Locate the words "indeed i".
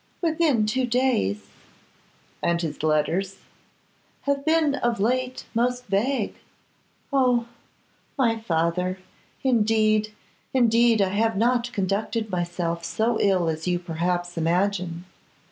10.55-11.09